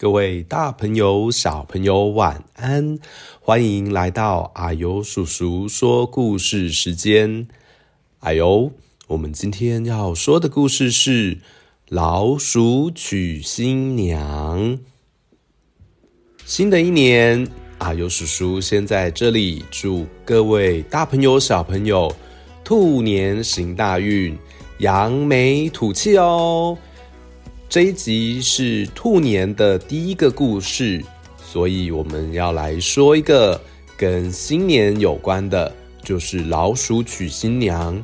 [0.00, 3.00] 各位大朋友、小朋友，晚安！
[3.40, 7.48] 欢迎来到阿尤叔叔说故事时间。
[8.20, 8.70] 阿尤，
[9.08, 11.34] 我们今天要说的故事是
[11.88, 14.76] 《老鼠娶新娘》。
[16.44, 22.14] 新的一年，阿尤叔叔先在这里祝各位大朋友、小朋友
[22.62, 24.38] 兔年行大运，
[24.78, 26.78] 扬眉吐气哦！
[27.68, 31.04] 这一集是兔年的第一个故事，
[31.36, 33.60] 所以我们要来说一个
[33.94, 35.70] 跟新年有关的，
[36.02, 38.02] 就是老鼠娶新娘。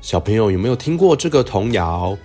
[0.00, 2.16] 小朋友有没有听过这个童谣？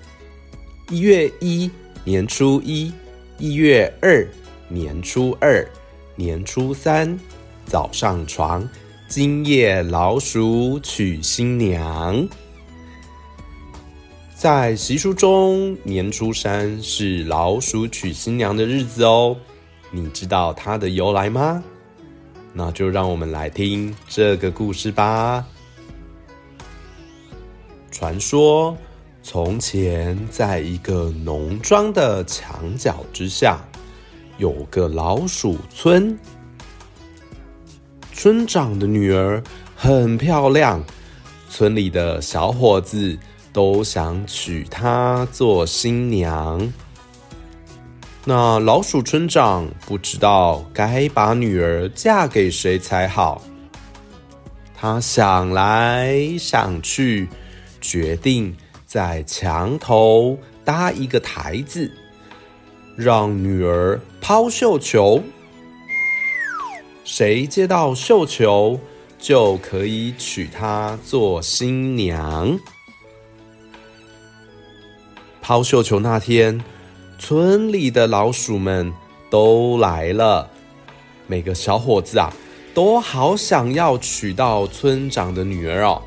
[0.92, 1.68] 一月一，
[2.04, 2.92] 年初一；
[3.40, 4.24] 一月二，
[4.68, 5.66] 年初二；
[6.16, 7.20] 年初三，
[7.66, 8.70] 早上床。
[9.08, 12.28] 今夜老鼠娶新娘。
[14.36, 19.34] 在习俗中，年初三是老鼠娶新娘的日子哦。
[19.92, 21.64] 你知道它的由来吗？
[22.52, 25.46] 那就让我们来听这个故事吧。
[27.90, 28.78] 传说，
[29.24, 33.66] 从前在一个农庄的墙角之下，
[34.38, 36.20] 有个老鼠村。
[38.12, 39.42] 村长的女儿
[39.78, 40.84] 很漂亮，
[41.50, 43.18] 村里的小伙子。
[43.56, 46.74] 都想娶她做新娘。
[48.26, 53.42] 那老鼠村长不知道该把女儿嫁给谁才好。
[54.78, 57.30] 他想来想去，
[57.80, 58.54] 决定
[58.86, 61.90] 在墙头搭一个台子，
[62.98, 65.24] 让女儿抛绣球。
[67.06, 68.78] 谁接到绣球，
[69.18, 72.60] 就可以娶她做新娘。
[75.48, 76.60] 抛绣球那天，
[77.20, 78.92] 村里的老鼠们
[79.30, 80.50] 都来了。
[81.28, 82.34] 每个小伙子啊，
[82.74, 86.02] 都好想要娶到村长的女儿哦。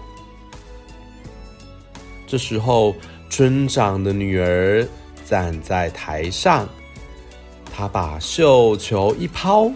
[2.26, 2.97] 这时候，
[3.31, 4.84] 村长的女儿
[5.25, 6.69] 站在台上，
[7.72, 9.70] 她把绣球一抛，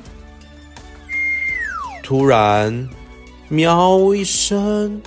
[2.02, 2.88] 突然，
[3.48, 5.00] 喵一声。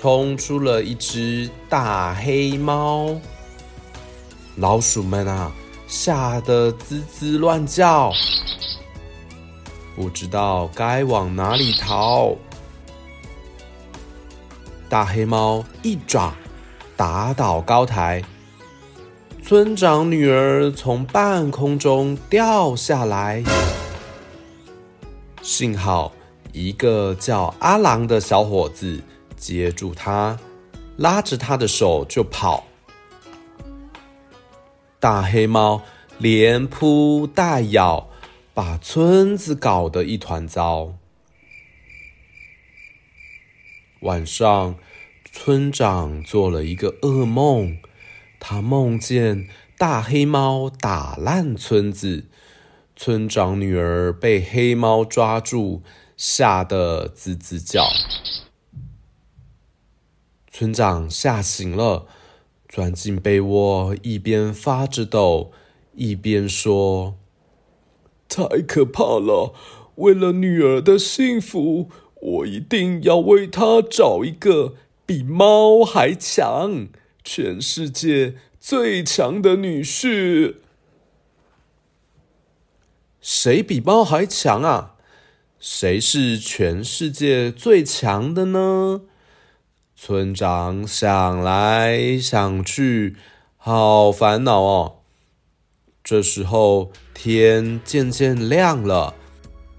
[0.00, 3.14] 冲出了一只大黑猫，
[4.56, 5.52] 老鼠们啊，
[5.86, 8.10] 吓得吱吱乱叫，
[9.94, 12.34] 不知道该往哪里逃。
[14.88, 16.32] 大黑猫一爪
[16.96, 18.24] 打倒高台，
[19.44, 23.44] 村长女儿从半空中掉下来，
[25.42, 26.10] 幸好
[26.54, 28.98] 一个叫阿郎的小伙子。
[29.40, 30.38] 接住他，
[30.98, 32.66] 拉着他的手就跑。
[35.00, 35.82] 大黑猫
[36.18, 38.10] 连扑带咬，
[38.52, 40.94] 把村子搞得一团糟。
[44.02, 44.76] 晚上，
[45.32, 47.78] 村长做了一个噩梦，
[48.38, 49.48] 他梦见
[49.78, 52.26] 大黑猫打烂村子，
[52.94, 55.80] 村长女儿被黑猫抓住，
[56.16, 57.84] 吓得吱吱叫。
[60.50, 62.06] 村长吓醒了，
[62.68, 65.52] 钻进被窝，一边发着抖，
[65.94, 67.14] 一边说
[68.28, 69.54] ：“太可怕了！
[69.94, 71.88] 为了女儿的幸福，
[72.20, 74.74] 我一定要为她找一个
[75.06, 76.88] 比猫还强、
[77.22, 80.56] 全世界最强的女婿。”
[83.22, 84.96] 谁比猫还强啊？
[85.60, 89.02] 谁是全世界最强的呢？
[90.02, 93.16] 村长想来想去，
[93.58, 94.94] 好烦恼哦。
[96.02, 99.12] 这时候天渐渐亮了，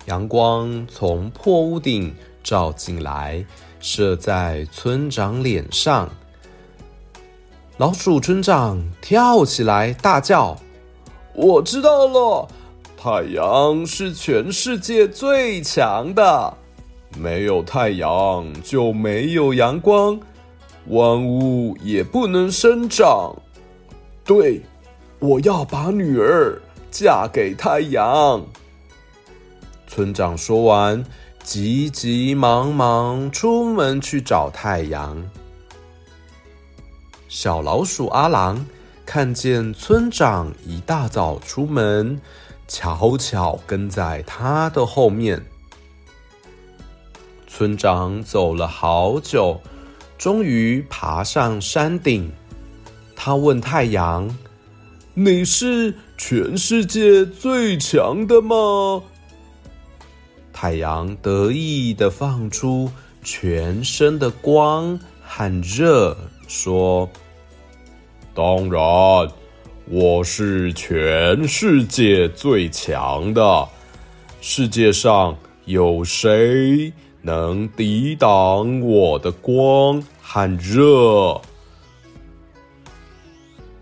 [0.06, 2.13] 阳光从破屋顶
[2.44, 3.44] 照进来，
[3.79, 6.07] 射在村长脸上。
[7.77, 10.56] 老鼠村长跳起来大叫
[11.33, 12.47] ：“我知道了，
[12.95, 16.57] 太阳是全世界最强的。”
[17.17, 20.19] 没有太阳就没有阳光，
[20.87, 23.35] 万物也不能生长。
[24.23, 24.61] 对，
[25.19, 26.59] 我要把女儿
[26.89, 28.43] 嫁给太阳。
[29.87, 31.03] 村长说完，
[31.43, 35.21] 急急忙忙出门去找太阳。
[37.27, 38.65] 小老鼠阿郎
[39.05, 42.21] 看见村长一大早出门，
[42.67, 45.43] 悄悄跟在他的后面。
[47.53, 49.59] 村长走了好久，
[50.18, 52.31] 终于爬上山顶。
[53.13, 54.33] 他问太阳
[55.13, 59.03] ：“你是全世界最强的吗？”
[60.53, 62.89] 太阳得意地放出
[63.21, 66.15] 全身的光和热，
[66.47, 67.07] 说
[68.33, 69.30] ：“当然，
[69.89, 73.68] 我是全世界最强的。
[74.39, 81.39] 世界上有谁能抵挡我的光和热？”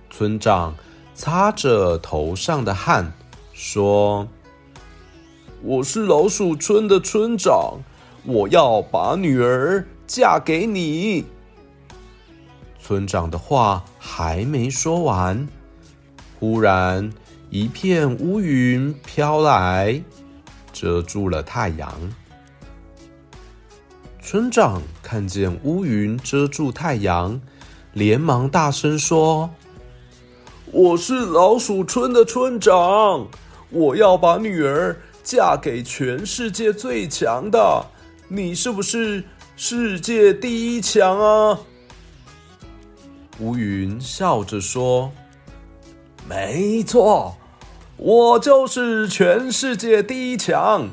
[0.09, 0.75] 村长
[1.13, 3.13] 擦着头上的汗，
[3.53, 4.27] 说。
[5.61, 7.79] 我是老鼠村的村长，
[8.23, 11.25] 我要把女儿嫁给你。
[12.81, 15.45] 村长的话还没说完，
[16.39, 17.11] 忽然
[17.49, 20.01] 一片乌云飘来，
[20.71, 21.91] 遮住了太阳。
[24.31, 27.41] 村长看见乌云遮住太阳，
[27.93, 29.49] 连忙大声说
[30.71, 33.27] ：“我是老鼠村的村长，
[33.71, 34.95] 我要把女儿。”
[35.25, 37.83] 嫁给全世界最强的，
[38.27, 39.23] 你是不是
[39.55, 41.59] 世界第一强啊？
[43.39, 45.11] 乌云笑着说
[46.29, 47.35] ：“没错，
[47.97, 50.87] 我就是全世界第一强，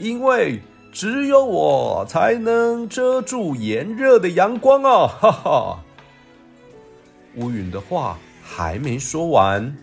[0.00, 0.60] 因为
[0.98, 5.80] 只有我才能遮住炎热的阳光啊！”哈哈。
[7.34, 9.76] 乌云的话还没说完。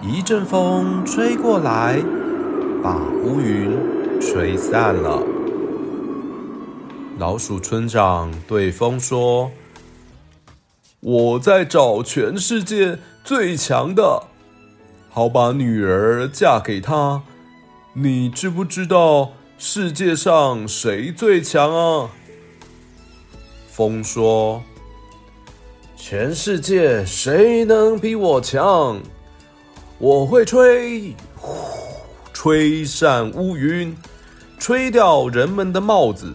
[0.00, 2.00] 一阵风吹过来，
[2.80, 3.76] 把乌云
[4.20, 5.20] 吹散了。
[7.18, 9.50] 老鼠村长对风说
[11.02, 14.22] ：“我在找全世界最强的，
[15.10, 17.22] 好把女儿嫁给他。
[17.94, 22.10] 你知不知道世界上谁最强啊？”
[23.68, 24.62] 风说
[25.96, 29.00] ：“全世界谁能比我强？”
[29.98, 31.48] 我会吹，呼，
[32.32, 33.96] 吹散乌云，
[34.58, 36.34] 吹掉人们的帽子，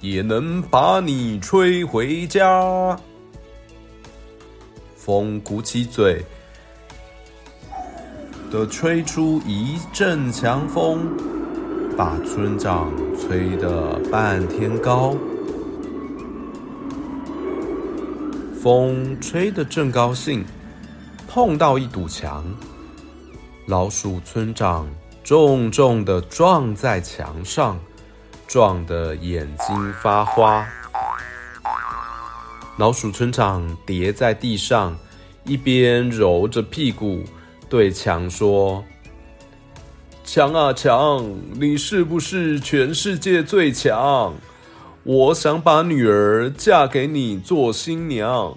[0.00, 2.98] 也能把你吹回家。
[4.96, 6.24] 风鼓起嘴，
[8.50, 11.06] 的吹出一阵强风，
[11.96, 15.14] 把村长吹得半天高。
[18.62, 20.44] 风吹得正高兴，
[21.28, 22.42] 碰到一堵墙。
[23.66, 24.88] 老鼠村长
[25.22, 27.78] 重重的撞在墙上，
[28.46, 30.66] 撞得眼睛发花。
[32.78, 34.96] 老鼠村长跌在地上，
[35.44, 37.22] 一边揉着屁股，
[37.68, 38.82] 对墙说
[40.24, 41.24] ：“强啊强，
[41.60, 44.34] 你是不是全世界最强？
[45.04, 48.56] 我想把女儿嫁给你做新娘。”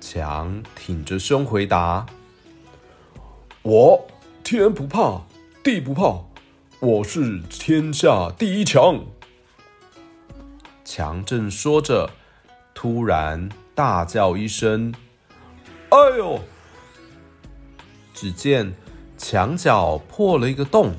[0.00, 2.04] 强挺着胸回答。
[3.62, 4.06] 我
[4.42, 5.22] 天不怕
[5.62, 6.24] 地不怕，
[6.80, 9.00] 我是天下第一强。
[10.84, 12.10] 强正说着，
[12.74, 14.92] 突然大叫一声
[15.90, 16.40] ：“哎呦！”
[18.24, 18.72] 只见
[19.18, 20.94] 墙角破了一个洞，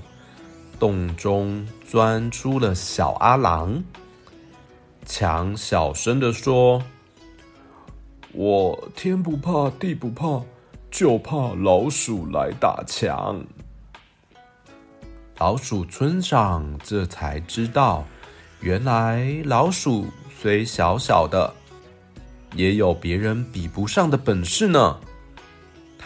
[0.80, 3.84] 洞中钻出了小阿郎。
[5.08, 6.84] 墙小声地说
[8.32, 10.40] ：“我天不怕地不怕。”
[10.92, 13.44] 就怕老鼠来打墙。
[15.40, 18.06] 老鼠村长这才知道，
[18.62, 20.06] 原来老鼠
[20.40, 21.52] 虽小小的，
[22.56, 25.00] 也有别人比不上的本事呢。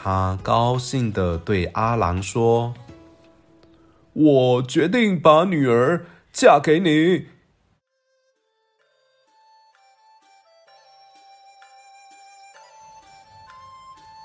[0.02, 2.74] 他高兴地对阿郎说
[4.14, 7.28] ：“我决定把女儿嫁给你。”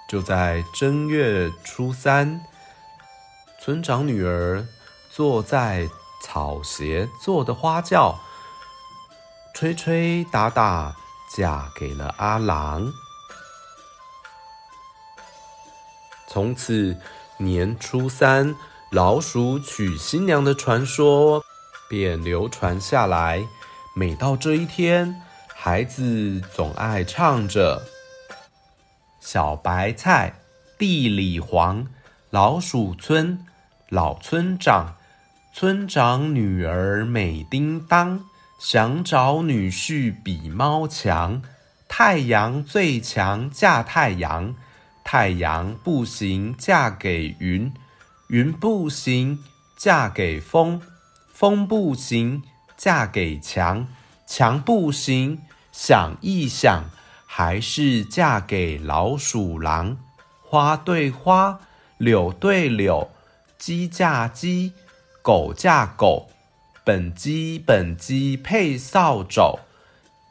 [0.09, 2.41] 就在正月初三，
[3.61, 4.65] 村长女儿
[5.11, 5.89] 坐在
[6.23, 8.21] 草鞋做的花轿，
[9.53, 10.95] 吹吹打打，
[11.37, 12.93] 嫁给了阿郎。
[16.35, 16.97] 从此，
[17.37, 18.57] 年初三
[18.91, 21.45] 老鼠娶新娘的传说
[21.89, 23.47] 便流传下来。
[23.95, 25.23] 每到这一天，
[25.55, 27.85] 孩子总爱唱着。
[29.21, 30.41] 小白菜，
[30.77, 31.87] 地里黄，
[32.31, 33.47] 老鼠村，
[33.89, 34.97] 老村长，
[35.53, 38.25] 村长女儿美叮当，
[38.59, 41.41] 想找女婿比猫强。
[41.87, 44.57] 太阳最强嫁太阳，
[45.05, 47.73] 太阳不行嫁给云，
[48.29, 49.39] 云不行
[49.77, 50.81] 嫁给风，
[51.33, 52.43] 风不行
[52.77, 53.87] 嫁给墙，
[54.27, 56.85] 墙不行想一想。
[57.27, 59.97] 还是嫁给老鼠狼？
[60.41, 61.59] 花对花，
[61.99, 63.11] 柳对柳，
[63.59, 64.73] 鸡嫁鸡，
[65.21, 66.29] 狗嫁狗，
[66.85, 69.59] 本鸡本鸡配扫帚。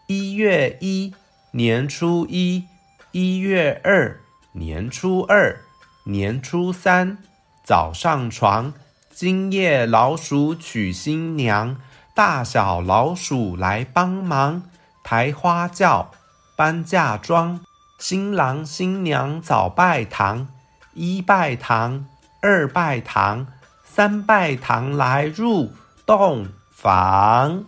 [0.08, 1.14] 一月一，
[1.52, 2.64] 年初一；
[3.12, 4.22] 一月二，
[4.56, 5.58] 年初二；
[6.06, 7.18] 年初三，
[7.64, 8.74] 早上床。
[9.10, 11.78] 今夜老鼠娶新娘，
[12.16, 14.64] 大小老鼠来帮忙，
[15.04, 16.12] 抬花轿，
[16.56, 17.62] 搬嫁妆，
[17.98, 20.48] 新郎新娘早拜堂，
[20.94, 22.06] 一拜堂，
[22.42, 23.48] 二拜堂，
[23.84, 25.72] 三拜堂来入
[26.06, 27.66] 洞房。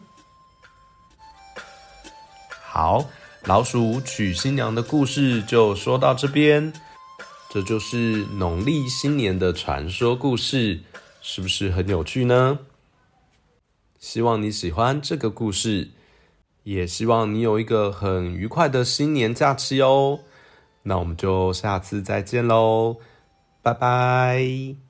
[2.63, 3.05] 好，
[3.47, 6.73] 老鼠娶新娘的故事就说到这边，
[7.49, 10.79] 这就是农历新年的传说故事。
[11.21, 12.59] 是不是很有趣呢？
[13.99, 15.89] 希望你喜欢这个故事，
[16.63, 20.19] 也希望你有一个很愉快的新年假期哦。
[20.83, 22.97] 那我们就下次再见喽，
[23.63, 24.84] 拜拜。